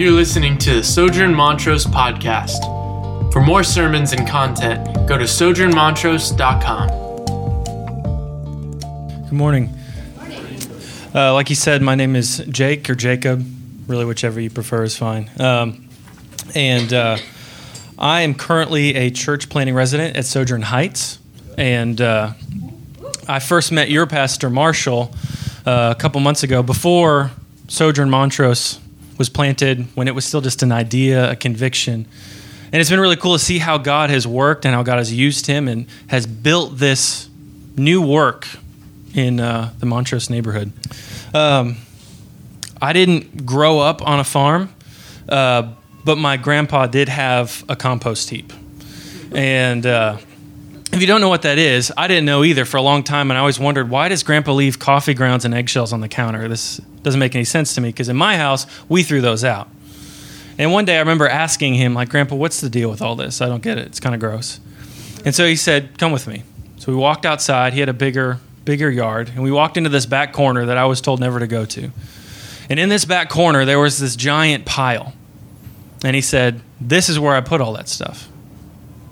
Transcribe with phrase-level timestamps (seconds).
[0.00, 2.62] You're listening to the Sojourn Montrose podcast.
[3.34, 6.88] For more sermons and content, go to sojournmontrose.com.
[9.24, 9.76] Good morning.
[11.14, 13.46] Uh, like you said, my name is Jake or Jacob,
[13.86, 15.30] really, whichever you prefer is fine.
[15.38, 15.90] Um,
[16.54, 17.18] and uh,
[17.98, 21.18] I am currently a church planting resident at Sojourn Heights.
[21.58, 22.32] And uh,
[23.28, 25.14] I first met your pastor, Marshall,
[25.66, 27.32] uh, a couple months ago before
[27.68, 28.79] Sojourn Montrose
[29.20, 32.06] was planted, when it was still just an idea, a conviction.
[32.72, 35.12] And it's been really cool to see how God has worked and how God has
[35.12, 37.28] used him and has built this
[37.76, 38.48] new work
[39.14, 40.72] in uh, the Montrose neighborhood.
[41.34, 41.76] Um,
[42.80, 44.72] I didn't grow up on a farm,
[45.28, 48.54] uh, but my grandpa did have a compost heap.
[49.32, 50.16] And uh,
[50.92, 53.30] if you don't know what that is, I didn't know either for a long time,
[53.30, 56.48] and I always wondered why does Grandpa leave coffee grounds and eggshells on the counter?
[56.48, 59.68] This doesn't make any sense to me because in my house we threw those out.
[60.58, 63.40] And one day I remember asking him, like, Grandpa, what's the deal with all this?
[63.40, 63.86] I don't get it.
[63.86, 64.60] It's kind of gross.
[65.24, 66.42] And so he said, Come with me.
[66.78, 67.72] So we walked outside.
[67.72, 70.86] He had a bigger, bigger yard, and we walked into this back corner that I
[70.86, 71.90] was told never to go to.
[72.68, 75.12] And in this back corner, there was this giant pile.
[76.04, 78.29] And he said, This is where I put all that stuff.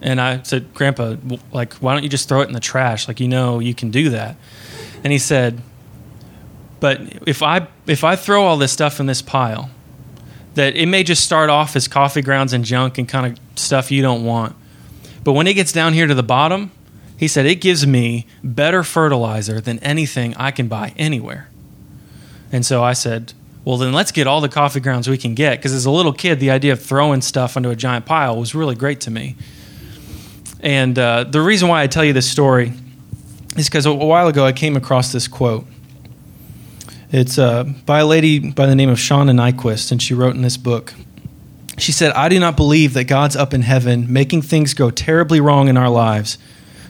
[0.00, 1.16] And I said, Grandpa,
[1.52, 3.08] like, why don't you just throw it in the trash?
[3.08, 4.36] Like, you know, you can do that.
[5.02, 5.60] And he said,
[6.80, 9.70] But if I if I throw all this stuff in this pile,
[10.54, 13.90] that it may just start off as coffee grounds and junk and kind of stuff
[13.90, 14.54] you don't want.
[15.24, 16.70] But when it gets down here to the bottom,
[17.16, 21.48] he said it gives me better fertilizer than anything I can buy anywhere.
[22.52, 25.58] And so I said, well, then let's get all the coffee grounds we can get.
[25.58, 28.54] Because as a little kid, the idea of throwing stuff into a giant pile was
[28.54, 29.36] really great to me.
[30.60, 32.72] And uh, the reason why I tell you this story
[33.56, 35.66] is because a while ago I came across this quote.
[37.10, 40.42] It's uh, by a lady by the name of Shauna Niequist, and she wrote in
[40.42, 40.94] this book.
[41.78, 45.40] She said, I do not believe that God's up in heaven making things go terribly
[45.40, 46.36] wrong in our lives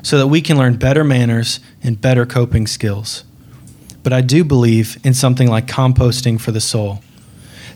[0.02, 3.24] so that we can learn better manners and better coping skills.
[4.02, 7.02] But I do believe in something like composting for the soul,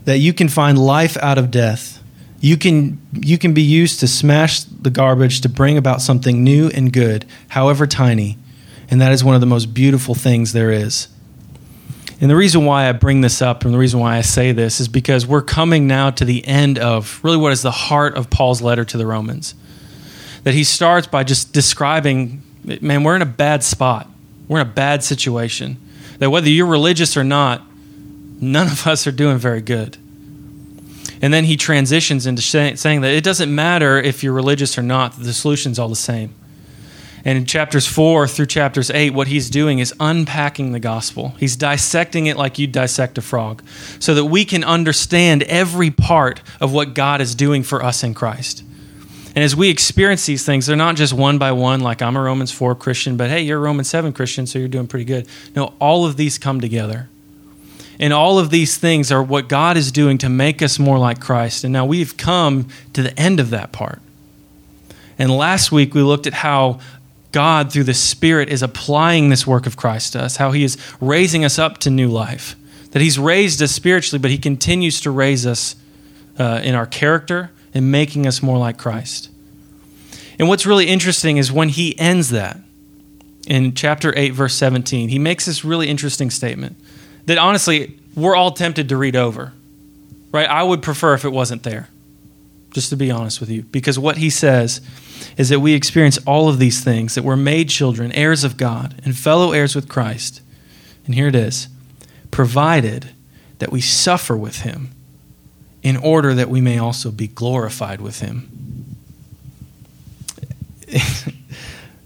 [0.05, 2.02] that you can find life out of death.
[2.43, 6.71] You can, you can be used to smash the garbage to bring about something new
[6.71, 8.37] and good, however tiny.
[8.91, 11.07] And that is one of the most beautiful things there is.
[12.21, 14.81] And the reason why I bring this up and the reason why I say this
[14.81, 18.29] is because we're coming now to the end of really what is the heart of
[18.29, 19.55] Paul's letter to the Romans.
[20.43, 24.09] That he starts by just describing, man, we're in a bad spot.
[24.49, 25.77] We're in a bad situation.
[26.19, 27.63] That whether you're religious or not,
[28.41, 29.97] none of us are doing very good.
[31.23, 35.17] And then he transitions into saying that it doesn't matter if you're religious or not,
[35.17, 36.35] the solution's all the same.
[37.25, 41.37] And in chapters four through chapters eight, what he's doing is unpacking the gospel.
[41.39, 43.63] He's dissecting it like you'd dissect a frog
[44.01, 48.15] so that we can understand every part of what God is doing for us in
[48.15, 48.65] Christ.
[49.35, 52.21] And as we experience these things, they're not just one by one, like I'm a
[52.21, 55.27] Romans 4 Christian, but hey, you're a Romans 7 Christian, so you're doing pretty good.
[55.55, 57.09] No, all of these come together.
[58.03, 61.21] And all of these things are what God is doing to make us more like
[61.21, 61.63] Christ.
[61.63, 64.03] And now we've come to the end of that part.
[65.21, 66.81] And last week we looked at how
[67.31, 70.77] God, through the Spirit, is applying this work of Christ to us, how He is
[71.01, 72.57] raising us up to new life.
[72.91, 75.77] That He's raised us spiritually, but He continues to raise us
[76.41, 79.31] uh, in our character and making us more like Christ.
[80.41, 82.59] And what's really interesting is when He ends that
[83.47, 86.77] in chapter 8, verse 17, He makes this really interesting statement
[87.27, 89.53] that honestly, we're all tempted to read over.
[90.33, 90.49] Right?
[90.49, 91.89] I would prefer if it wasn't there,
[92.73, 94.81] just to be honest with you, because what He says
[95.37, 98.95] is that we experience all of these things, that we're made children, heirs of God,
[99.05, 100.41] and fellow heirs with Christ.
[101.05, 101.69] And here it is
[102.31, 103.11] provided
[103.59, 104.91] that we suffer with him
[105.85, 108.49] in order that we may also be glorified with him.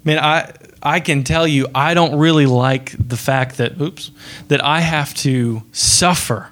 [0.05, 0.53] Man, I
[0.83, 4.11] I can tell you I don't really like the fact that oops
[4.49, 6.51] that I have to suffer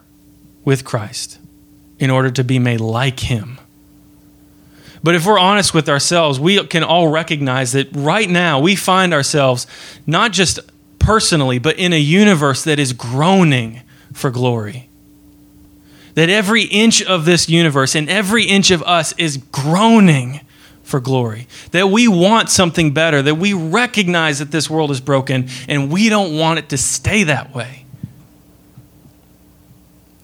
[0.65, 1.39] with Christ
[1.99, 3.59] in order to be made like him.
[5.03, 9.13] But if we're honest with ourselves, we can all recognize that right now we find
[9.13, 9.67] ourselves
[10.07, 10.59] not just
[10.99, 13.83] personally, but in a universe that is groaning
[14.15, 14.89] for glory.
[16.15, 20.41] That every inch of this universe and every inch of us is groaning
[20.85, 21.49] for glory.
[21.73, 26.09] That we want something better, that we recognize that this world is broken and we
[26.09, 27.85] don't want it to stay that way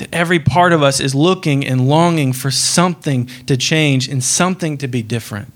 [0.01, 4.79] that every part of us is looking and longing for something to change and something
[4.79, 5.53] to be different.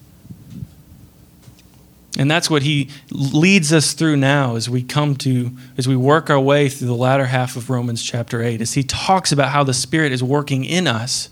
[2.19, 6.29] And that's what he leads us through now as we come to, as we work
[6.29, 9.65] our way through the latter half of Romans chapter 8, as he talks about how
[9.65, 11.31] the Spirit is working in us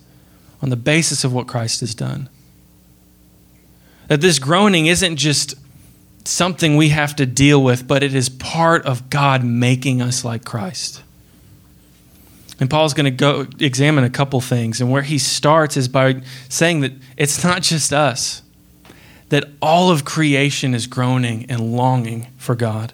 [0.62, 2.30] on the basis of what Christ has done.
[4.12, 5.54] That this groaning isn't just
[6.26, 10.44] something we have to deal with, but it is part of God making us like
[10.44, 11.02] Christ.
[12.60, 14.82] And Paul's going to go examine a couple things.
[14.82, 16.20] And where he starts is by
[16.50, 18.42] saying that it's not just us,
[19.30, 22.92] that all of creation is groaning and longing for God.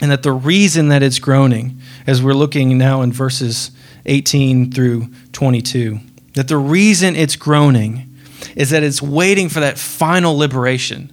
[0.00, 3.72] And that the reason that it's groaning, as we're looking now in verses
[4.06, 6.00] 18 through 22,
[6.32, 8.08] that the reason it's groaning
[8.56, 11.12] is that it's waiting for that final liberation.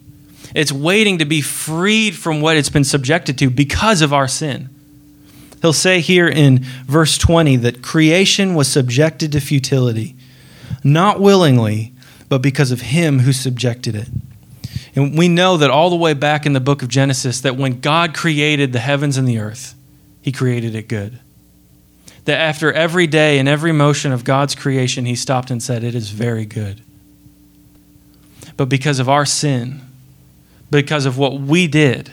[0.55, 4.69] It's waiting to be freed from what it's been subjected to because of our sin.
[5.61, 10.15] He'll say here in verse 20 that creation was subjected to futility,
[10.83, 11.93] not willingly,
[12.29, 14.07] but because of him who subjected it.
[14.95, 17.79] And we know that all the way back in the book of Genesis, that when
[17.79, 19.75] God created the heavens and the earth,
[20.21, 21.19] he created it good.
[22.25, 25.95] That after every day and every motion of God's creation, he stopped and said, It
[25.95, 26.81] is very good.
[28.57, 29.81] But because of our sin,
[30.71, 32.11] because of what we did,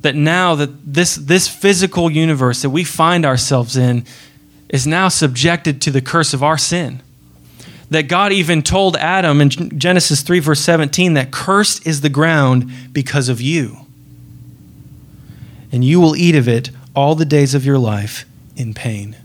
[0.00, 4.04] that now that this, this physical universe that we find ourselves in
[4.68, 7.02] is now subjected to the curse of our sin.
[7.90, 12.70] That God even told Adam in Genesis 3, verse 17, that cursed is the ground
[12.92, 13.78] because of you.
[15.70, 18.24] And you will eat of it all the days of your life
[18.56, 19.16] in pain.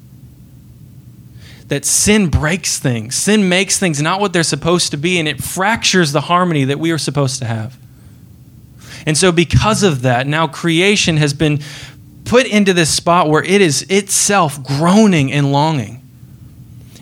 [1.72, 5.42] That sin breaks things, sin makes things not what they're supposed to be, and it
[5.42, 7.78] fractures the harmony that we are supposed to have.
[9.06, 11.62] And so, because of that, now creation has been
[12.26, 16.06] put into this spot where it is itself groaning and longing.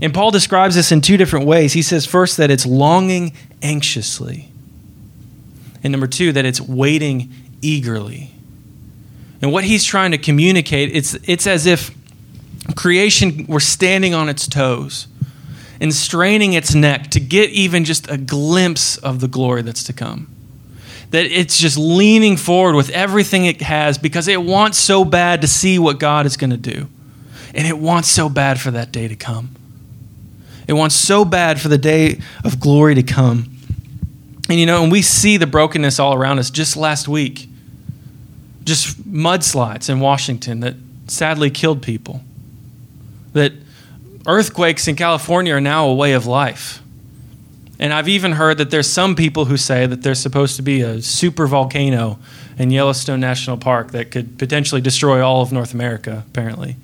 [0.04, 1.74] And Paul describes this in two different ways.
[1.74, 3.34] He says, first, that it's longing
[3.64, 4.52] anxiously,
[5.84, 7.34] and number two, that it's waiting
[7.64, 8.30] eagerly.
[9.42, 11.90] And what he's trying to communicate, it's, it's as if
[12.76, 15.08] creation were standing on its toes
[15.82, 19.94] and straining its neck to get even just a glimpse of the glory that's to
[19.94, 20.36] come
[21.12, 25.48] that it's just leaning forward with everything it has because it wants so bad to
[25.48, 26.88] see what God is going to do.
[27.54, 29.56] And it wants so bad for that day to come.
[30.68, 33.58] It wants so bad for the day of glory to come.
[34.50, 37.48] And you know, and we see the brokenness all around us just last week.
[38.64, 40.76] Just mudslides in Washington that
[41.08, 42.22] sadly killed people.
[43.34, 43.54] That
[44.26, 46.82] earthquakes in California are now a way of life.
[47.80, 50.82] And I've even heard that there's some people who say that there's supposed to be
[50.82, 52.20] a super volcano
[52.58, 56.76] in Yellowstone National Park that could potentially destroy all of North America, apparently.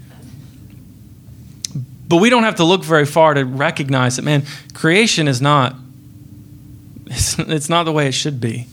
[2.07, 4.43] But we don't have to look very far to recognize that, man,
[4.73, 5.75] creation is not,
[7.07, 8.67] it's, it's not the way it should be.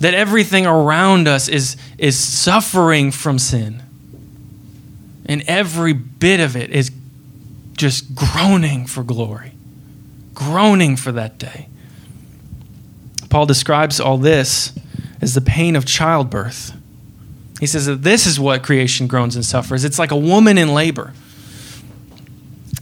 [0.00, 3.82] That everything around us is, is suffering from sin.
[5.32, 6.90] And every bit of it is
[7.76, 9.52] just groaning for glory
[10.34, 11.68] groaning for that day.
[13.28, 14.72] Paul describes all this
[15.20, 16.72] as the pain of childbirth.
[17.60, 19.84] He says that this is what creation groans and suffers.
[19.84, 21.12] It's like a woman in labor.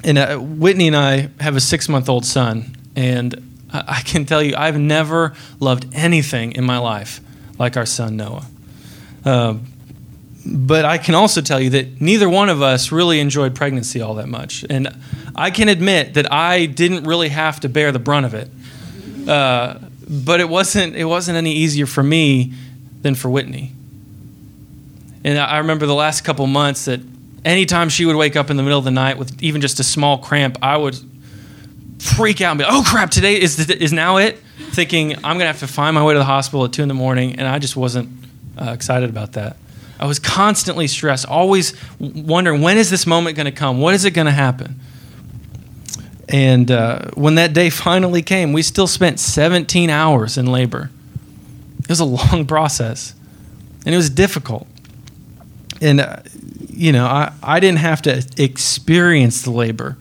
[0.02, 4.42] And uh, Whitney and I have a six month old son, and I can tell
[4.42, 7.20] you, I've never loved anything in my life
[7.58, 8.46] like our son Noah.
[9.24, 9.54] Uh,
[10.44, 14.14] but I can also tell you that neither one of us really enjoyed pregnancy all
[14.14, 14.64] that much.
[14.68, 14.88] And
[15.34, 18.50] I can admit that I didn't really have to bear the brunt of it.
[19.28, 19.78] Uh,
[20.08, 22.52] but it wasn't, it wasn't any easier for me
[23.02, 23.72] than for Whitney.
[25.22, 27.00] And I remember the last couple months that
[27.44, 29.84] anytime she would wake up in the middle of the night with even just a
[29.84, 30.96] small cramp, I would
[31.98, 34.38] freak out and be like, oh crap, today is, is now it?
[34.72, 36.88] Thinking I'm going to have to find my way to the hospital at 2 in
[36.88, 37.38] the morning.
[37.38, 38.08] And I just wasn't
[38.60, 39.56] uh, excited about that.
[40.00, 43.80] I was constantly stressed, always wondering when is this moment going to come?
[43.80, 44.80] What is it going to happen?
[46.26, 50.90] And uh, when that day finally came, we still spent 17 hours in labor.
[51.80, 53.14] It was a long process,
[53.84, 54.66] and it was difficult.
[55.82, 56.20] And, uh,
[56.68, 59.98] you know, I, I didn't have to experience the labor.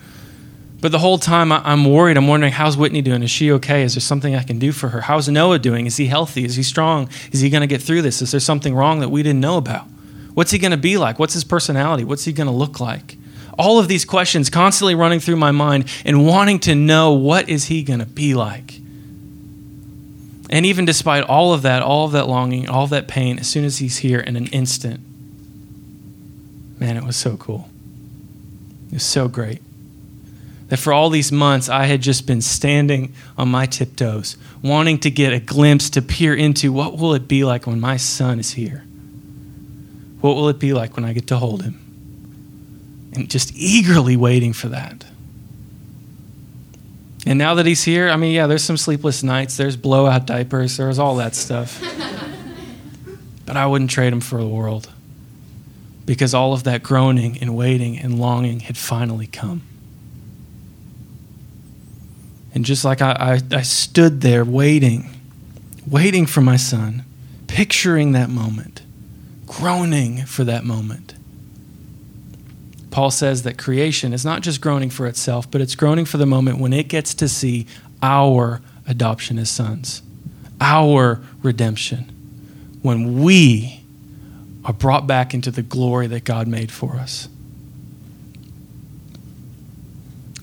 [0.82, 2.16] But the whole time I, am worried.
[2.16, 3.22] I'm wondering, how's Whitney doing?
[3.22, 3.84] Is she okay?
[3.84, 5.02] Is there something I can do for her?
[5.02, 5.86] How's Noah doing?
[5.86, 6.46] Is he healthy?
[6.46, 7.10] Is he strong?
[7.32, 8.22] Is he going to get through this?
[8.22, 9.88] Is there something wrong that we didn't know about?
[10.34, 11.20] What's he going to be like?
[11.20, 12.06] What's his personality?
[12.06, 13.18] What's he going to look like?
[13.58, 17.66] All of these questions constantly running through my mind and wanting to know what is
[17.66, 18.78] he going to be like?
[20.50, 23.50] And even despite all of that, all of that longing, all of that pain, as
[23.50, 25.02] soon as he's here in an instant,
[26.80, 27.70] man, it was so cool.
[28.88, 29.62] It was so great
[30.70, 35.12] that for all these months I had just been standing on my tiptoes, wanting to
[35.12, 38.54] get a glimpse to peer into what will it be like when my son is
[38.54, 38.86] here?
[40.22, 41.80] What will it be like when I get to hold him?
[43.14, 45.06] And just eagerly waiting for that.
[47.26, 50.78] And now that he's here, I mean, yeah, there's some sleepless nights, there's blowout diapers,
[50.78, 51.82] there's all that stuff.
[53.46, 54.90] but I wouldn't trade him for the world
[56.06, 59.62] because all of that groaning and waiting and longing had finally come.
[62.54, 65.10] And just like I, I, I stood there waiting,
[65.88, 67.04] waiting for my son,
[67.48, 68.82] picturing that moment,
[69.46, 71.14] groaning for that moment.
[72.92, 76.26] Paul says that creation is not just groaning for itself, but it's groaning for the
[76.26, 77.68] moment when it gets to see
[78.02, 80.02] our adoption as sons,
[80.60, 82.12] our redemption,
[82.82, 83.84] when we
[84.66, 87.30] are brought back into the glory that God made for us.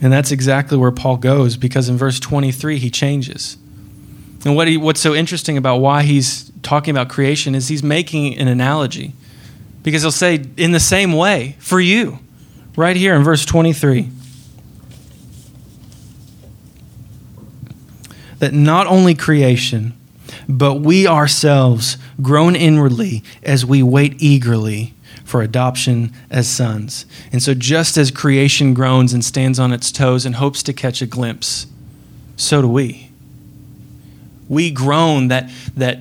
[0.01, 3.57] And that's exactly where Paul goes because in verse 23 he changes.
[4.45, 8.37] And what he, what's so interesting about why he's talking about creation is he's making
[8.39, 9.13] an analogy.
[9.83, 12.19] Because he'll say, in the same way, for you,
[12.77, 14.09] right here in verse 23,
[18.39, 19.95] that not only creation,
[20.49, 24.93] but we ourselves groan inwardly as we wait eagerly
[25.27, 27.05] for adoption as sons.
[27.33, 31.03] And so, just as creation groans and stands on its toes and hopes to catch
[31.03, 31.67] a glimpse,
[32.37, 33.11] so do we.
[34.49, 35.99] We groan that, that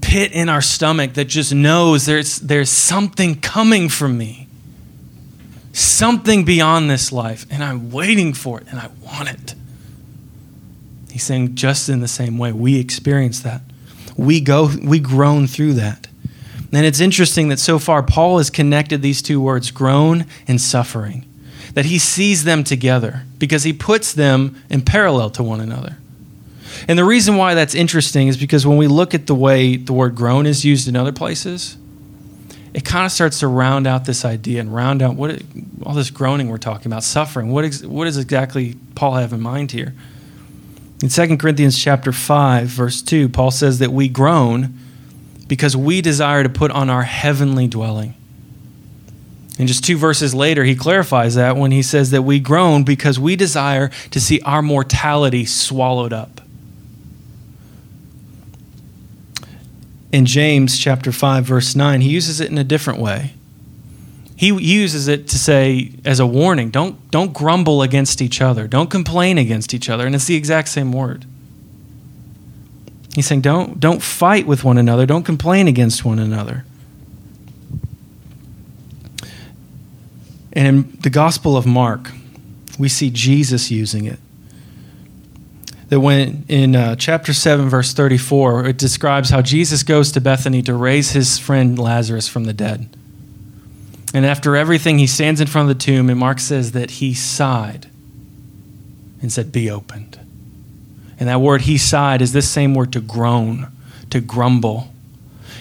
[0.00, 4.46] pit in our stomach that just knows there's, there's something coming from me,
[5.72, 9.54] something beyond this life, and I'm waiting for it and I want it.
[11.10, 13.62] He's saying, just in the same way, we experience that.
[14.16, 16.07] We go, we groan through that.
[16.72, 21.24] And it's interesting that so far Paul has connected these two words, groan and suffering,
[21.74, 25.96] that he sees them together because he puts them in parallel to one another.
[26.86, 29.92] And the reason why that's interesting is because when we look at the way the
[29.92, 31.76] word groan is used in other places,
[32.74, 35.42] it kind of starts to round out this idea and round out what
[35.84, 37.50] all this groaning we're talking about, suffering.
[37.50, 39.94] What, does exactly Paul have in mind here?
[41.02, 44.74] In 2 Corinthians chapter 5, verse 2, Paul says that we groan
[45.48, 48.14] because we desire to put on our heavenly dwelling.
[49.58, 53.18] And just two verses later, he clarifies that when he says that we groan because
[53.18, 56.40] we desire to see our mortality swallowed up.
[60.12, 63.34] In James chapter 5 verse 9, he uses it in a different way.
[64.36, 68.68] He uses it to say as a warning, don't don't grumble against each other.
[68.68, 71.26] Don't complain against each other, and it's the exact same word.
[73.18, 76.64] He's saying, don't, don't fight with one another, don't complain against one another.
[80.52, 82.12] And in the Gospel of Mark,
[82.78, 84.20] we see Jesus using it.
[85.88, 90.62] That when in uh, chapter 7, verse 34, it describes how Jesus goes to Bethany
[90.62, 92.88] to raise his friend Lazarus from the dead.
[94.14, 97.14] And after everything, he stands in front of the tomb, and Mark says that he
[97.14, 97.88] sighed
[99.20, 100.17] and said, Be opened.
[101.18, 103.68] And that word he sighed is this same word to groan,
[104.10, 104.92] to grumble.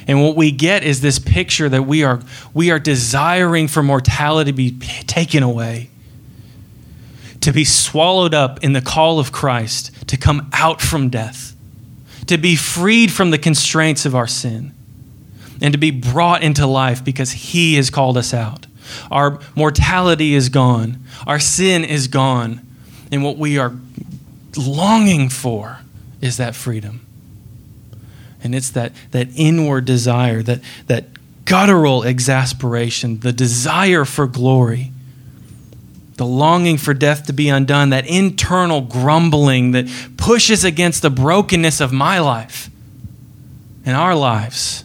[0.08, 2.22] And what we get is this picture that we are,
[2.54, 5.90] we are desiring for mortality to be taken away,
[7.42, 11.56] to be swallowed up in the call of Christ, to come out from death,
[12.28, 14.74] to be freed from the constraints of our sin,
[15.62, 18.66] and to be brought into life because He has called us out.
[19.12, 22.62] Our mortality is gone, our sin is gone,
[23.12, 23.74] and what we are
[24.56, 25.80] longing for
[26.22, 27.06] is that freedom.
[28.44, 31.06] And it's that, that inward desire, that, that
[31.46, 34.92] guttural exasperation, the desire for glory,
[36.18, 39.88] the longing for death to be undone, that internal grumbling that
[40.18, 42.70] pushes against the brokenness of my life
[43.86, 44.84] and our lives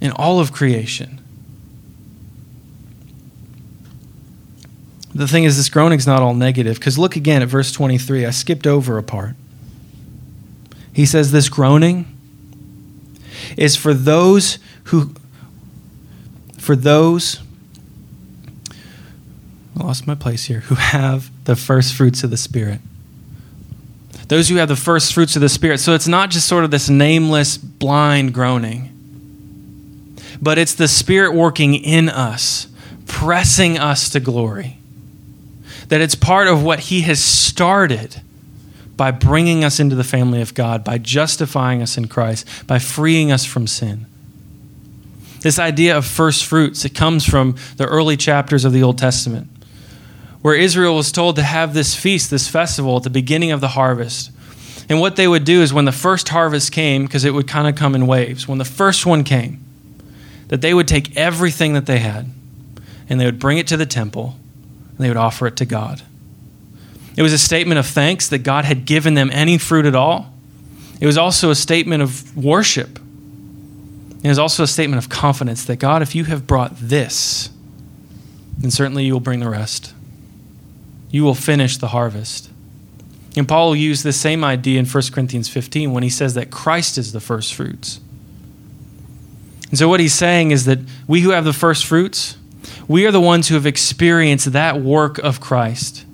[0.00, 1.17] in all of creation.
[5.18, 8.24] The thing is, this groaning's not all negative, because look again at verse 23.
[8.24, 9.34] I skipped over a part.
[10.92, 12.06] He says, This groaning
[13.56, 15.12] is for those who,
[16.56, 17.40] for those,
[18.70, 22.80] I lost my place here, who have the first fruits of the Spirit.
[24.28, 25.80] Those who have the first fruits of the Spirit.
[25.80, 31.74] So it's not just sort of this nameless, blind groaning, but it's the Spirit working
[31.74, 32.68] in us,
[33.08, 34.77] pressing us to glory
[35.88, 38.22] that it's part of what He has started
[38.96, 43.30] by bringing us into the family of God, by justifying us in Christ, by freeing
[43.30, 44.06] us from sin.
[45.40, 49.48] This idea of first fruits, it comes from the early chapters of the Old Testament,
[50.42, 53.68] where Israel was told to have this feast, this festival at the beginning of the
[53.68, 54.32] harvest.
[54.88, 57.68] And what they would do is when the first harvest came, because it would kind
[57.68, 59.64] of come in waves, when the first one came,
[60.48, 62.26] that they would take everything that they had
[63.08, 64.37] and they would bring it to the temple
[64.98, 66.02] and they would offer it to God.
[67.16, 70.32] It was a statement of thanks that God had given them any fruit at all.
[71.00, 72.98] It was also a statement of worship.
[74.22, 77.50] It was also a statement of confidence that God, if you have brought this,
[78.58, 79.94] then certainly you will bring the rest.
[81.10, 82.50] You will finish the harvest.
[83.36, 86.98] And Paul used the same idea in 1 Corinthians 15 when he says that Christ
[86.98, 88.00] is the first fruits.
[89.70, 92.37] And so, what he's saying is that we who have the first fruits,
[92.88, 96.06] we are the ones who have experienced that work of Christ.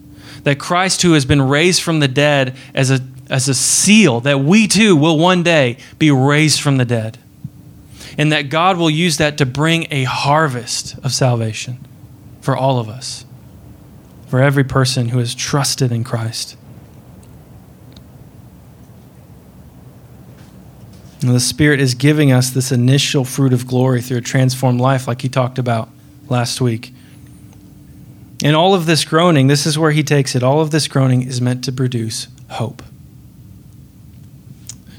[0.42, 3.00] That Christ, who has been raised from the dead as a,
[3.30, 7.16] as a seal, that we too will one day be raised from the dead.
[8.18, 11.78] And that God will use that to bring a harvest of salvation
[12.40, 13.24] for all of us,
[14.26, 16.56] for every person who has trusted in Christ.
[21.22, 25.08] And the Spirit is giving us this initial fruit of glory through a transformed life,
[25.08, 25.88] like he talked about
[26.28, 26.92] last week.
[28.42, 30.42] And all of this groaning, this is where he takes it.
[30.42, 32.82] All of this groaning is meant to produce hope.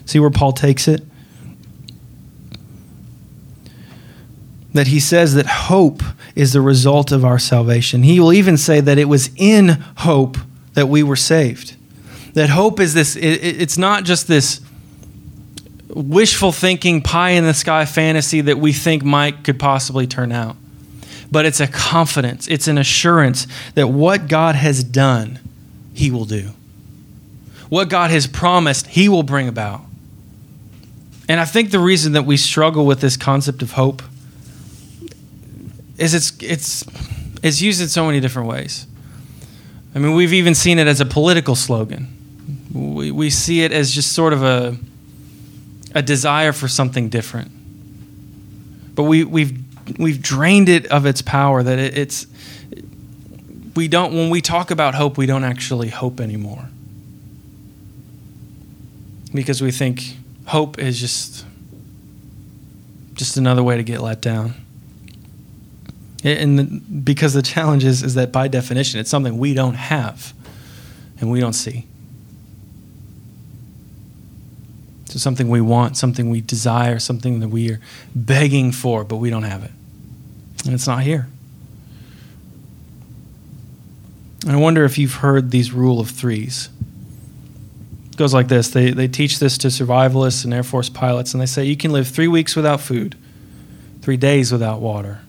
[0.05, 1.03] See where Paul takes it?
[4.73, 6.01] That he says that hope
[6.35, 8.03] is the result of our salvation.
[8.03, 10.37] He will even say that it was in hope
[10.73, 11.75] that we were saved.
[12.33, 14.59] That hope is this, it's not just this
[15.89, 20.57] wishful thinking, pie in the sky fantasy that we think might could possibly turn out.
[21.31, 25.39] But it's a confidence, it's an assurance that what God has done,
[25.93, 26.51] He will do.
[27.69, 29.81] What God has promised, He will bring about.
[31.27, 34.03] And I think the reason that we struggle with this concept of hope
[35.97, 36.85] is it's it's
[37.41, 38.85] it's used in so many different ways.
[39.95, 42.11] I mean, we've even seen it as a political slogan.
[42.73, 44.77] We, we see it as just sort of a
[45.95, 47.49] a desire for something different.
[48.93, 49.64] But we, we've,
[49.97, 52.27] we've drained it of its power, that it, it's,
[53.75, 56.69] we don't, when we talk about hope, we don't actually hope anymore.
[59.33, 61.45] Because we think hope is just,
[63.13, 64.53] just another way to get let down.
[66.23, 70.33] And the, because the challenge is, is that by definition, it's something we don't have
[71.19, 71.85] and we don't see.
[75.05, 77.79] So something we want, something we desire, something that we are
[78.15, 79.71] begging for, but we don't have it.
[80.65, 81.27] And it's not here.
[84.47, 86.69] I wonder if you've heard these rule of threes.
[88.09, 91.41] It goes like this they, they teach this to survivalists and Air Force pilots, and
[91.41, 93.15] they say you can live three weeks without food,
[94.01, 95.21] three days without water,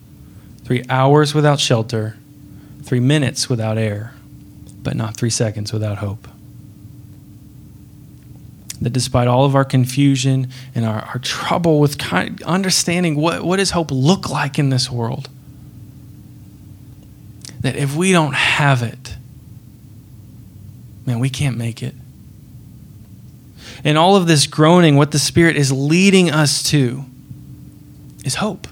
[0.65, 2.17] three hours without shelter,
[2.83, 4.15] three minutes without air,
[4.83, 6.29] but not three seconds without hope
[8.81, 13.57] that despite all of our confusion and our, our trouble with kind understanding what, what
[13.57, 15.29] does hope look like in this world,
[17.61, 19.17] that if we don't have it,
[21.05, 21.95] man, we can't make it.
[23.85, 27.05] And all of this groaning, what the Spirit is leading us to
[28.25, 28.67] is hope.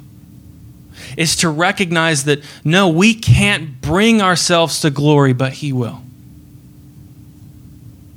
[1.16, 6.03] Is to recognize that no, we can't bring ourselves to glory, but He will.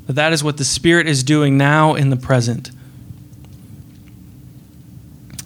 [0.08, 2.72] That that is what the Spirit is doing now in the present.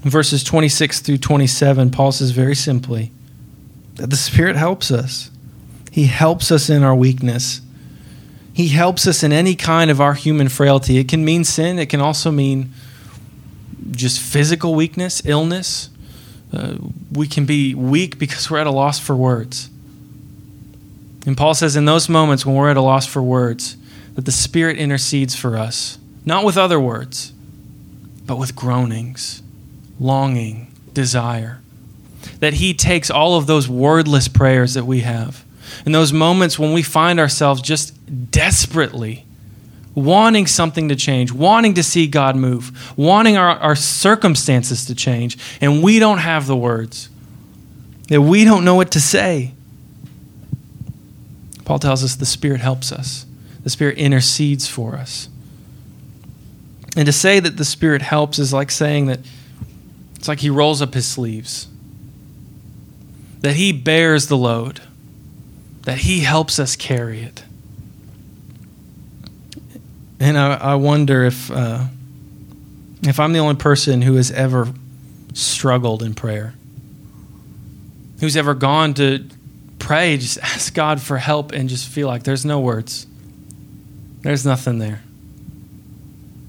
[0.04, 3.12] Verses 26 through 27, Paul says very simply
[3.96, 5.30] that the Spirit helps us.
[5.92, 7.62] He helps us in our weakness.
[8.54, 10.98] He helps us in any kind of our human frailty.
[10.98, 12.72] It can mean sin, it can also mean
[13.92, 15.90] just physical weakness, illness.
[16.54, 16.76] Uh,
[17.12, 19.70] we can be weak because we're at a loss for words.
[21.26, 23.78] And Paul says, in those moments when we're at a loss for words,
[24.16, 27.34] that the Spirit intercedes for us, not with other words,
[28.26, 29.42] but with groanings,
[30.00, 31.60] longing, desire.
[32.40, 35.46] That He takes all of those wordless prayers that we have,
[35.86, 37.94] in those moments when we find ourselves just
[38.32, 39.26] desperately
[39.96, 45.38] wanting something to change, wanting to see God move, wanting our, our circumstances to change,
[45.60, 47.10] and we don't have the words,
[48.08, 49.54] that we don't know what to say.
[51.66, 53.26] Paul tells us the Spirit helps us
[53.64, 55.30] the Spirit intercedes for us.
[56.96, 59.20] And to say that the Spirit helps is like saying that
[60.16, 61.68] it's like He rolls up His sleeves,
[63.40, 64.82] that He bears the load,
[65.84, 67.44] that He helps us carry it.
[70.20, 71.86] And I, I wonder if, uh,
[73.02, 74.68] if I'm the only person who has ever
[75.34, 76.54] struggled in prayer,
[78.20, 79.26] who's ever gone to
[79.80, 83.08] pray, just ask God for help, and just feel like there's no words.
[84.22, 85.02] There's nothing there.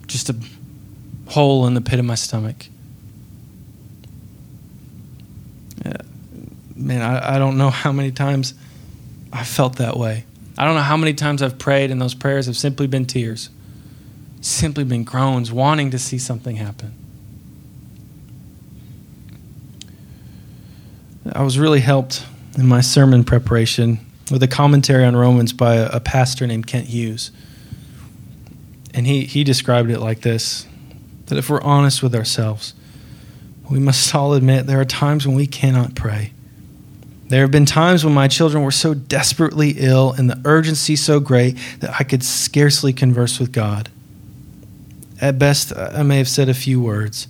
[0.07, 0.37] Just a
[1.29, 2.67] hole in the pit of my stomach.
[5.85, 5.97] Yeah.
[6.77, 8.55] Man, I, I don't know how many times
[9.33, 10.25] I felt that way.
[10.59, 13.49] I don't know how many times I've prayed, and those prayers have simply been tears,
[14.43, 16.95] simply been groans, wanting to see something happen.
[21.35, 22.27] I was really helped
[22.59, 26.89] in my sermon preparation with a commentary on Romans by a, a pastor named Kent
[26.89, 27.31] Hughes.
[28.95, 30.67] And he, he described it like this
[31.27, 32.75] that if we're honest with ourselves,
[33.71, 36.33] we must all admit there are times when we cannot pray.
[37.29, 41.21] There have been times when my children were so desperately ill and the urgency so
[41.21, 43.89] great that I could scarcely converse with God.
[45.23, 47.29] At best, I may have said a few words,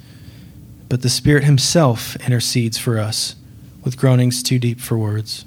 [0.88, 3.37] but the Spirit Himself intercedes for us
[3.85, 5.44] with groanings too deep for words.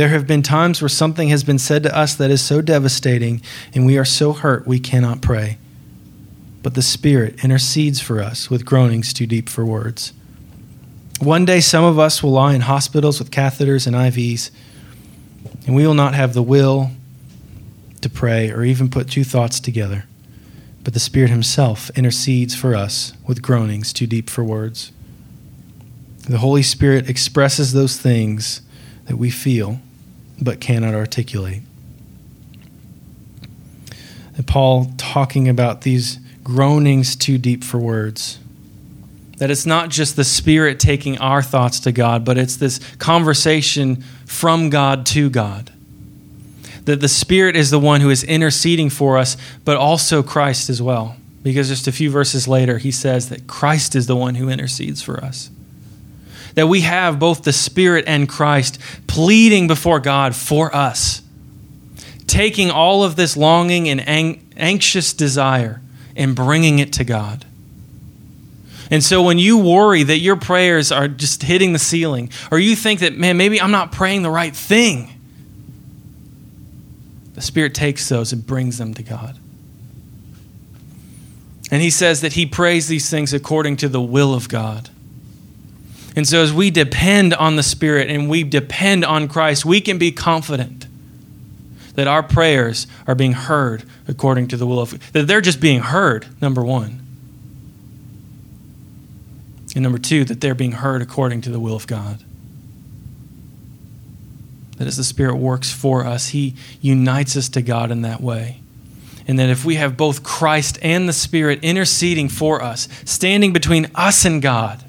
[0.00, 3.42] There have been times where something has been said to us that is so devastating
[3.74, 5.58] and we are so hurt we cannot pray.
[6.62, 10.14] But the Spirit intercedes for us with groanings too deep for words.
[11.20, 14.50] One day, some of us will lie in hospitals with catheters and IVs,
[15.66, 16.92] and we will not have the will
[18.00, 20.06] to pray or even put two thoughts together.
[20.82, 24.92] But the Spirit Himself intercedes for us with groanings too deep for words.
[26.26, 28.62] The Holy Spirit expresses those things
[29.04, 29.78] that we feel
[30.40, 31.62] but cannot articulate.
[34.36, 38.38] And Paul talking about these groanings too deep for words.
[39.38, 44.02] That it's not just the Spirit taking our thoughts to God, but it's this conversation
[44.26, 45.72] from God to God.
[46.84, 50.80] That the Spirit is the one who is interceding for us, but also Christ as
[50.80, 51.16] well.
[51.42, 55.02] Because just a few verses later, he says that Christ is the one who intercedes
[55.02, 55.50] for us
[56.54, 61.22] that we have both the Spirit and Christ pleading before God for us,
[62.26, 65.80] taking all of this longing and ang- anxious desire
[66.16, 67.46] and bringing it to God.
[68.90, 72.74] And so when you worry that your prayers are just hitting the ceiling, or you
[72.74, 75.10] think that, man, maybe I'm not praying the right thing,
[77.34, 79.38] the Spirit takes those and brings them to God.
[81.70, 84.90] And he says that he prays these things according to the will of God.
[86.16, 89.98] And so, as we depend on the Spirit and we depend on Christ, we can
[89.98, 90.86] be confident
[91.94, 95.80] that our prayers are being heard according to the will of that they're just being
[95.80, 97.00] heard, number one.
[99.74, 102.24] And number two, that they're being heard according to the will of God.
[104.78, 108.60] That as the Spirit works for us, He unites us to God in that way.
[109.28, 113.90] And that if we have both Christ and the Spirit interceding for us, standing between
[113.94, 114.82] us and God,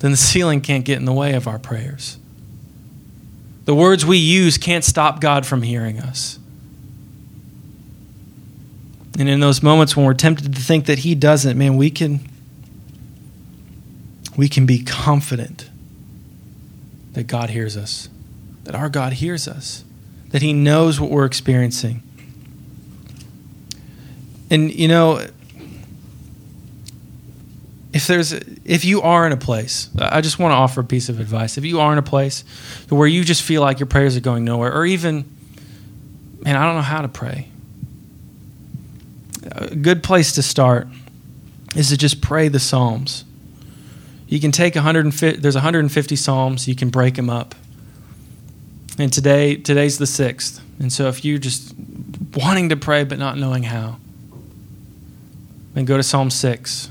[0.00, 2.18] then the ceiling can't get in the way of our prayers.
[3.66, 6.38] The words we use can't stop God from hearing us.
[9.18, 12.20] And in those moments when we're tempted to think that He doesn't, man, we can,
[14.36, 15.68] we can be confident
[17.12, 18.08] that God hears us,
[18.64, 19.84] that our God hears us,
[20.30, 22.02] that He knows what we're experiencing.
[24.48, 25.26] And, you know,
[27.92, 31.08] if there's if you are in a place i just want to offer a piece
[31.08, 31.58] of advice.
[31.58, 32.44] If you are in a place
[32.88, 35.24] where you just feel like your prayers are going nowhere or even
[36.40, 37.48] man i don't know how to pray.
[39.52, 40.86] A good place to start
[41.74, 43.24] is to just pray the psalms.
[44.28, 47.54] You can take 150 there's 150 psalms you can break them up.
[48.98, 50.62] And today today's the sixth.
[50.78, 51.74] And so if you're just
[52.36, 53.98] wanting to pray but not knowing how
[55.74, 56.90] then go to psalm 6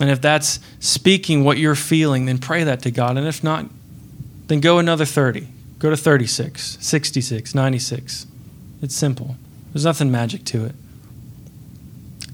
[0.00, 3.16] and if that's speaking what you're feeling, then pray that to God.
[3.16, 3.66] And if not,
[4.48, 5.48] then go another 30.
[5.78, 8.26] Go to 36, 66, 96.
[8.82, 9.36] It's simple,
[9.72, 10.74] there's nothing magic to it.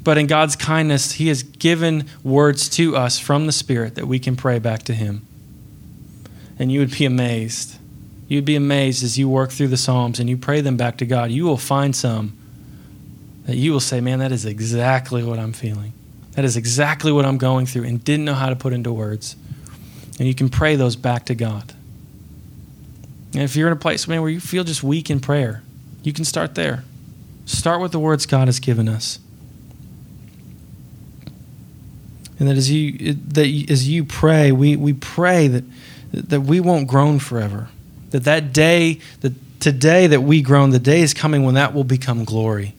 [0.04, 4.18] But in God's kindness, He has given words to us from the Spirit that we
[4.18, 5.26] can pray back to Him.
[6.58, 7.78] And you would be amazed.
[8.28, 11.06] You'd be amazed as you work through the Psalms and you pray them back to
[11.06, 11.30] God.
[11.30, 12.36] You will find some
[13.46, 15.92] that you will say, Man, that is exactly what I'm feeling.
[16.32, 19.36] That is exactly what I'm going through and didn't know how to put into words.
[20.18, 21.74] And you can pray those back to God.
[23.34, 25.62] And if you're in a place, man, where you feel just weak in prayer,
[26.02, 26.84] you can start there.
[27.44, 29.18] Start with the words God has given us.
[32.38, 35.64] And that as you that as you pray, we, we pray that
[36.12, 37.68] that we won't groan forever.
[38.10, 41.84] That that day, that today that we groan, the day is coming when that will
[41.84, 42.74] become glory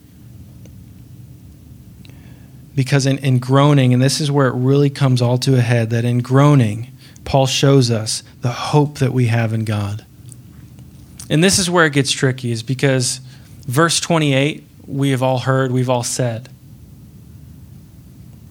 [2.76, 5.90] because in, in groaning, and this is where it really comes all to a head,
[5.92, 6.92] that in groaning,
[7.24, 10.06] Paul shows us the hope that we have in God.
[11.30, 13.22] And this is where it gets tricky, is because
[13.66, 16.50] verse 28, we have all heard, we've all said.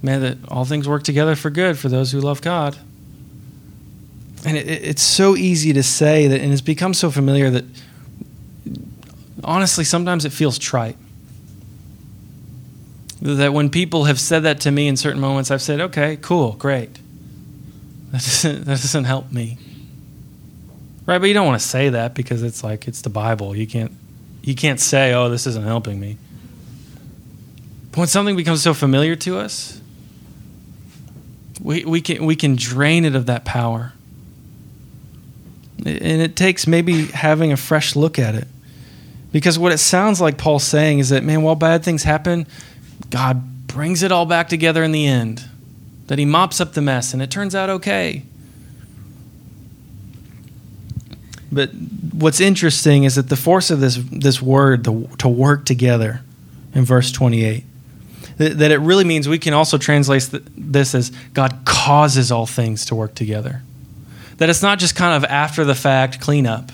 [0.02, 2.76] Man, that all things work together for good for those who love God.
[4.44, 7.64] And it, it's so easy to say that, and it's become so familiar that
[9.44, 10.96] honestly, sometimes it feels trite.
[13.22, 16.54] That when people have said that to me in certain moments, I've said, okay, cool,
[16.54, 16.92] great.
[18.10, 19.58] That doesn't, that doesn't help me.
[21.06, 21.18] Right?
[21.18, 23.54] But you don't want to say that because it's like, it's the Bible.
[23.54, 23.92] You can't,
[24.42, 26.18] you can't say, oh, this isn't helping me.
[27.92, 29.80] But when something becomes so familiar to us,
[31.60, 33.92] we, we, can, we can drain it of that power.
[35.78, 38.48] And it takes maybe having a fresh look at it.
[39.30, 42.48] Because what it sounds like Paul's saying is that, man, while bad things happen,
[43.12, 45.44] God brings it all back together in the end.
[46.06, 48.24] That he mops up the mess and it turns out okay.
[51.52, 51.70] But
[52.14, 56.22] what's interesting is that the force of this, this word, the, to work together,
[56.74, 57.64] in verse 28,
[58.38, 62.86] that, that it really means we can also translate this as God causes all things
[62.86, 63.62] to work together.
[64.38, 66.72] That it's not just kind of after the fact cleanup,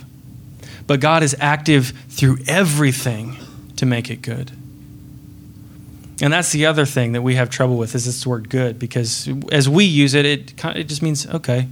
[0.86, 3.36] but God is active through everything
[3.76, 4.52] to make it good.
[6.20, 9.28] And that's the other thing that we have trouble with is this word good because
[9.52, 11.68] as we use it, it, it just means, okay,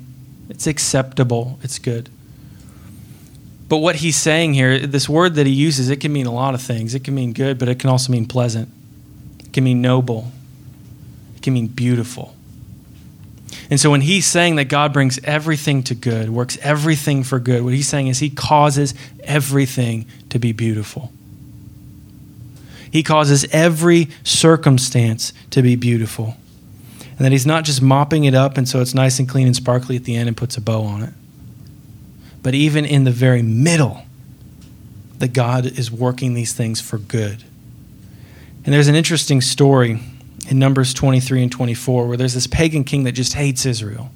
[0.48, 2.09] it's acceptable, it's good.
[3.68, 6.54] But what he's saying here, this word that he uses, it can mean a lot
[6.54, 6.94] of things.
[6.94, 8.68] It can mean good, but it can also mean pleasant.
[9.40, 10.30] It can mean noble.
[11.35, 12.37] It can mean beautiful.
[13.68, 17.64] And so when he's saying that God brings everything to good, works everything for good,
[17.64, 21.12] what he's saying is he causes everything to be beautiful.
[22.96, 26.35] He causes every circumstance to be beautiful.
[27.00, 29.54] And that he's not just mopping it up and so it's nice and clean and
[29.54, 31.12] sparkly at the end and puts a bow on it.
[32.42, 34.04] But even in the very middle,
[35.18, 37.44] that God is working these things for good.
[38.64, 40.00] And there's an interesting story
[40.48, 44.11] in Numbers 23 and 24 where there's this pagan king that just hates Israel.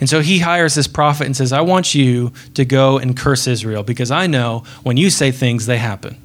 [0.00, 3.46] And so he hires this prophet and says, I want you to go and curse
[3.46, 6.16] Israel because I know when you say things, they happen.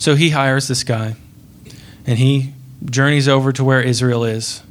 [0.00, 1.14] So he hires this guy
[2.06, 2.54] and he
[2.86, 4.62] journeys over to where Israel is.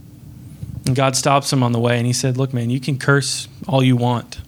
[0.87, 3.47] And God stops him on the way and he said, Look, man, you can curse
[3.67, 4.41] all you want,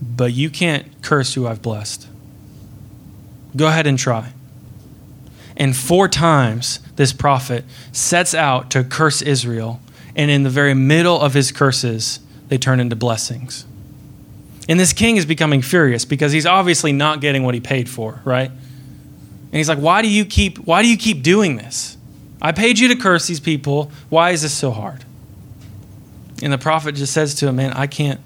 [0.00, 2.06] but you can't curse who I've blessed.
[3.56, 4.32] Go ahead and try.
[5.56, 9.80] And four times this prophet sets out to curse Israel.
[10.14, 13.66] And in the very middle of his curses, they turn into blessings.
[14.68, 18.20] And this king is becoming furious because he's obviously not getting what he paid for,
[18.24, 18.52] right?
[19.56, 21.96] And he's like, "Why do you keep why do you keep doing this?
[22.42, 23.90] I paid you to curse these people.
[24.10, 25.06] Why is this so hard?"
[26.42, 28.20] And the prophet just says to him, "Man, I can't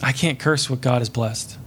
[0.00, 1.58] I can't curse what God has blessed.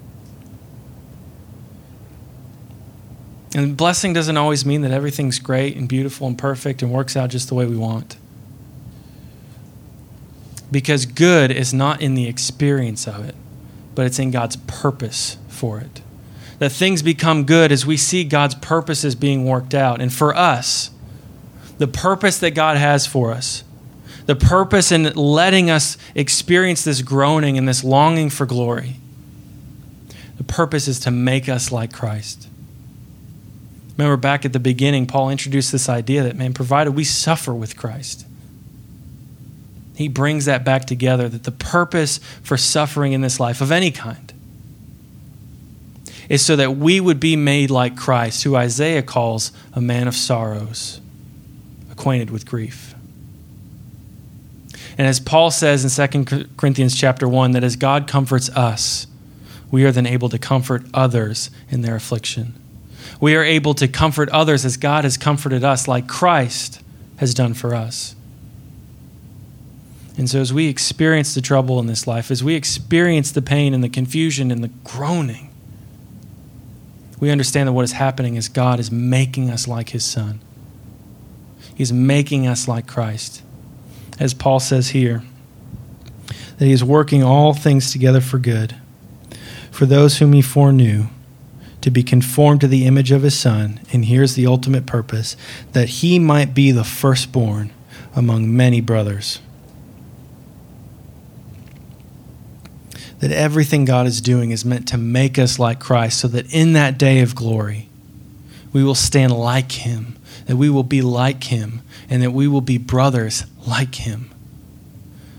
[3.54, 7.30] And blessing doesn't always mean that everything's great and beautiful and perfect and works out
[7.30, 8.15] just the way we want.
[10.71, 13.36] Because good is not in the experience of it,
[13.95, 16.01] but it's in God's purpose for it.
[16.62, 20.00] That things become good as we see God's purposes being worked out.
[20.00, 20.91] And for us,
[21.80, 23.63] the purpose that God has for us,
[24.28, 28.97] the purpose in letting us experience this groaning and this longing for glory,
[30.38, 32.47] the purpose is to make us like Christ.
[33.97, 37.76] Remember back at the beginning, Paul introduced this idea that, man, provided we suffer with
[37.76, 38.28] Christ,
[39.95, 43.89] he brings that back together that the purpose for suffering in this life of any
[43.89, 44.31] kind
[46.32, 50.15] is so that we would be made like Christ, who Isaiah calls a man of
[50.15, 51.02] sorrows,
[51.91, 52.96] acquainted with grief.
[54.98, 59.08] And as Paul says in 2 Corinthians chapter 1 that as God comforts us,
[59.70, 62.56] we are then able to comfort others in their affliction
[63.22, 66.82] we are able to comfort others as God has comforted us, like Christ
[67.17, 68.15] has done for us.
[70.17, 73.74] And so, as we experience the trouble in this life, as we experience the pain
[73.74, 75.50] and the confusion and the groaning,
[77.21, 80.41] we understand that what is happening is God is making us like His Son.
[81.73, 83.41] He's making us like Christ.
[84.19, 85.23] As Paul says here,
[86.57, 88.75] that He is working all things together for good
[89.71, 91.05] for those whom He foreknew
[91.81, 93.79] to be conformed to the image of his son.
[93.91, 95.36] And here's the ultimate purpose
[95.73, 97.71] that he might be the firstborn
[98.15, 99.39] among many brothers.
[103.21, 106.73] That everything God is doing is meant to make us like Christ, so that in
[106.73, 107.88] that day of glory,
[108.73, 112.62] we will stand like him, that we will be like him, and that we will
[112.62, 114.29] be brothers like him.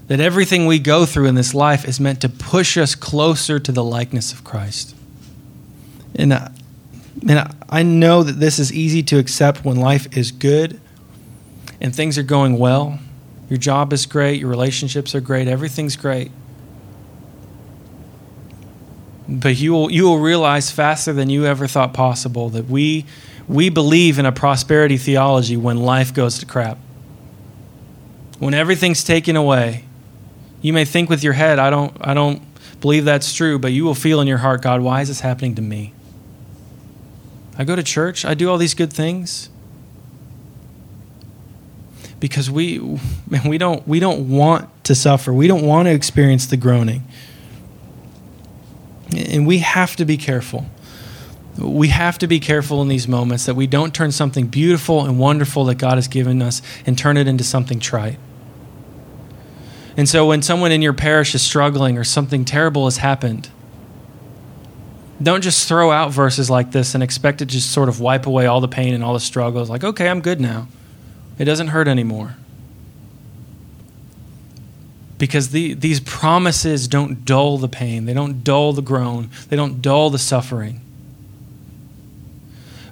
[0.08, 3.72] That everything we go through in this life is meant to push us closer to
[3.72, 4.94] the likeness of Christ.
[6.14, 6.48] And, uh,
[7.26, 10.80] and I know that this is easy to accept when life is good
[11.80, 12.98] and things are going well.
[13.48, 16.30] Your job is great, your relationships are great, everything's great.
[19.28, 23.06] But you will, you will realize faster than you ever thought possible that we,
[23.48, 26.78] we believe in a prosperity theology when life goes to crap.
[28.38, 29.84] When everything's taken away,
[30.60, 32.42] you may think with your head, I don't, I don't
[32.80, 35.54] believe that's true, but you will feel in your heart, God, why is this happening
[35.54, 35.94] to me?
[37.56, 39.48] I go to church, I do all these good things.
[42.18, 42.78] Because we,
[43.28, 45.32] man, we don't, we don't want to suffer.
[45.32, 47.04] We don't want to experience the groaning.
[49.16, 50.66] And we have to be careful.
[51.58, 55.18] We have to be careful in these moments that we don't turn something beautiful and
[55.18, 58.18] wonderful that God has given us and turn it into something trite.
[59.96, 63.50] And so when someone in your parish is struggling or something terrible has happened,
[65.22, 68.26] don't just throw out verses like this and expect it to just sort of wipe
[68.26, 69.68] away all the pain and all the struggles.
[69.68, 70.68] Like, okay, I'm good now.
[71.38, 72.36] It doesn't hurt anymore
[75.22, 79.80] because the, these promises don't dull the pain, they don't dull the groan, they don't
[79.80, 80.80] dull the suffering.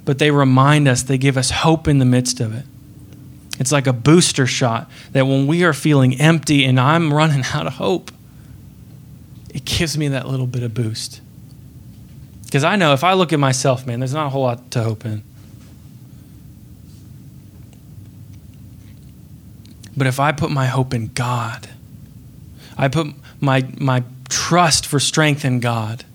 [0.05, 2.63] But they remind us, they give us hope in the midst of it.
[3.59, 7.67] It's like a booster shot that when we are feeling empty and I'm running out
[7.67, 8.11] of hope,
[9.53, 11.19] it gives me that little bit of boost.
[12.45, 14.81] Because I know if I look at myself, man, there's not a whole lot to
[14.81, 15.21] hope in.
[19.97, 21.67] But if I put my hope in God,
[22.77, 23.07] I put
[23.39, 26.05] my, my trust for strength in God,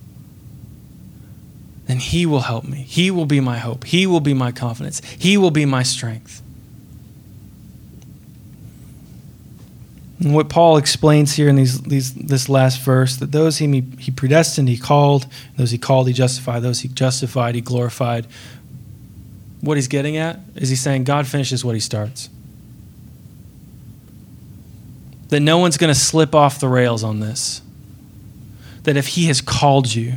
[1.87, 2.79] then He will help me.
[2.79, 3.85] He will be my hope.
[3.85, 5.03] He will be my confidence.
[5.19, 6.43] He will be my strength.
[10.19, 14.11] And what Paul explains here in these, these, this last verse that those he, he
[14.11, 18.27] predestined, he called, those he called, he justified, those he justified, he glorified.
[19.61, 22.31] What he's getting at is he's saying God finishes what he starts
[25.29, 27.63] that no one's going to slip off the rails on this.
[28.85, 30.15] That if He has called you,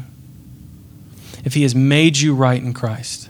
[1.43, 3.29] if He has made you right in Christ,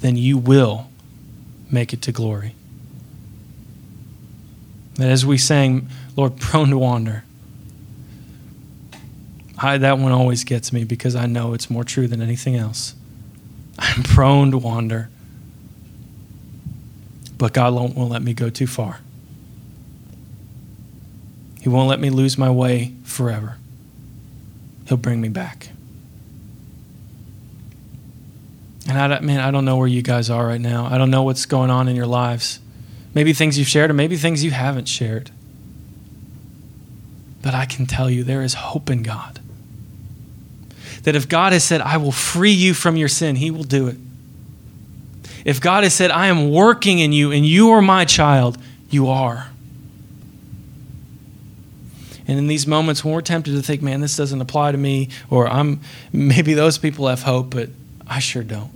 [0.00, 0.88] then you will
[1.70, 2.54] make it to glory.
[4.94, 7.24] That as we sang, Lord, prone to wander,
[9.58, 12.94] I, that one always gets me because I know it's more true than anything else.
[13.78, 15.08] I'm prone to wander,
[17.36, 19.00] but God won't, won't let me go too far.
[21.66, 23.56] He won't let me lose my way forever.
[24.86, 25.70] He'll bring me back.
[28.88, 30.86] And I, man, I don't know where you guys are right now.
[30.86, 32.60] I don't know what's going on in your lives.
[33.14, 35.32] Maybe things you've shared, or maybe things you haven't shared.
[37.42, 39.40] But I can tell you there is hope in God.
[41.02, 43.88] That if God has said, I will free you from your sin, He will do
[43.88, 43.96] it.
[45.44, 48.56] If God has said, I am working in you and you are my child,
[48.88, 49.48] you are.
[52.28, 55.10] And in these moments when we're tempted to think, man, this doesn't apply to me,
[55.30, 55.80] or I'm
[56.12, 57.70] maybe those people have hope, but
[58.06, 58.72] I sure don't.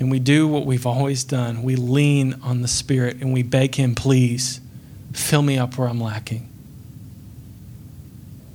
[0.00, 1.62] And we do what we've always done.
[1.62, 4.60] We lean on the Spirit and we beg Him, please,
[5.12, 6.48] fill me up where I'm lacking.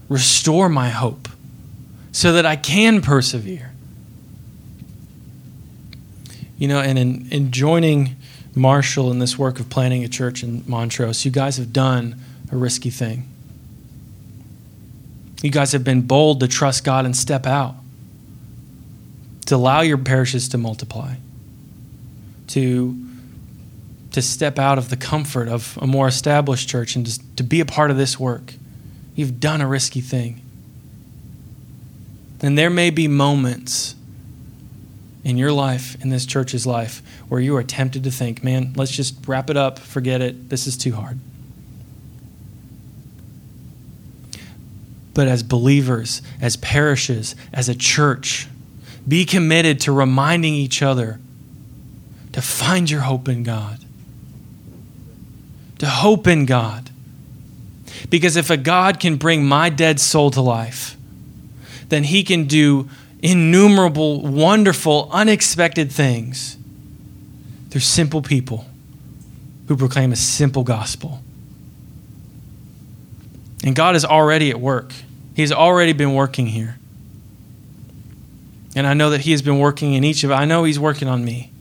[0.09, 1.29] Restore my hope
[2.11, 3.71] so that I can persevere.
[6.57, 8.17] You know, and in, in joining
[8.55, 12.15] Marshall in this work of planning a church in Montrose, you guys have done
[12.51, 13.27] a risky thing.
[15.41, 17.75] You guys have been bold to trust God and step out,
[19.45, 21.15] to allow your parishes to multiply,
[22.47, 22.97] to,
[24.11, 27.61] to step out of the comfort of a more established church and to, to be
[27.61, 28.53] a part of this work.
[29.15, 30.41] You've done a risky thing.
[32.41, 33.95] And there may be moments
[35.23, 38.91] in your life, in this church's life, where you are tempted to think, man, let's
[38.91, 41.19] just wrap it up, forget it, this is too hard.
[45.13, 48.47] But as believers, as parishes, as a church,
[49.07, 51.19] be committed to reminding each other
[52.31, 53.79] to find your hope in God.
[55.79, 56.89] To hope in God.
[58.09, 60.95] Because if a God can bring my dead soul to life,
[61.89, 62.87] then he can do
[63.21, 66.57] innumerable, wonderful, unexpected things
[67.69, 68.65] through simple people
[69.67, 71.21] who proclaim a simple gospel.
[73.63, 74.93] And God is already at work.
[75.35, 76.77] He's already been working here.
[78.75, 80.39] And I know that He has been working in each of us.
[80.39, 81.51] I know He's working on me.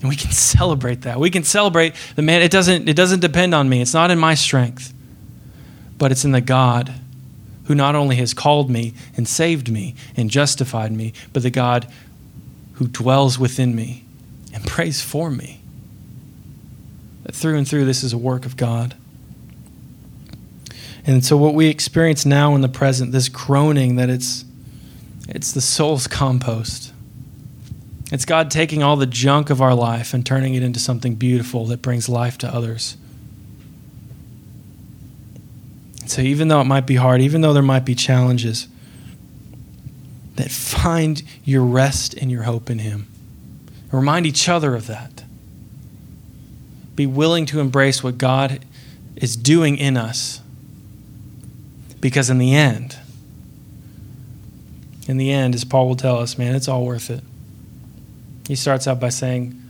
[0.00, 1.18] And we can celebrate that.
[1.18, 3.80] We can celebrate the man, it doesn't, it doesn't depend on me.
[3.80, 4.92] It's not in my strength,
[5.96, 6.94] but it's in the God
[7.68, 11.86] who not only has called me and saved me and justified me, but the God
[12.74, 14.04] who dwells within me
[14.54, 15.60] and prays for me.
[17.24, 18.94] That through and through, this is a work of God.
[21.06, 24.46] And so what we experience now in the present, this groaning that it's
[25.28, 26.94] it's the soul's compost.
[28.10, 31.66] It's God taking all the junk of our life and turning it into something beautiful
[31.66, 32.96] that brings life to others.
[36.08, 38.66] So even though it might be hard, even though there might be challenges,
[40.36, 43.08] that find your rest and your hope in Him.
[43.90, 45.24] Remind each other of that.
[46.94, 48.64] Be willing to embrace what God
[49.16, 50.40] is doing in us.
[52.00, 52.96] Because in the end,
[55.08, 57.24] in the end, as Paul will tell us, man, it's all worth it.
[58.46, 59.60] He starts out by saying,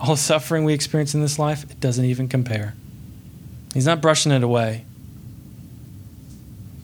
[0.00, 2.74] all suffering we experience in this life, it doesn't even compare.
[3.72, 4.84] He's not brushing it away.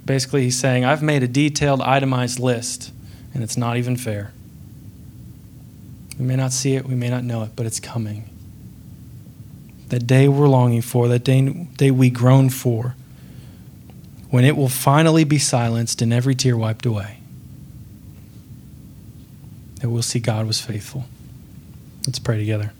[0.04, 2.92] Basically, he's saying, I've made a detailed, itemized list,
[3.32, 4.32] and it's not even fair.
[6.18, 8.28] We may not see it, we may not know it, but it's coming.
[9.88, 11.42] That day we're longing for, that day,
[11.76, 12.94] day we groan for,
[14.30, 17.18] when it will finally be silenced and every tear wiped away.
[19.80, 21.04] That we'll see God was faithful.
[22.06, 22.72] Let's pray together.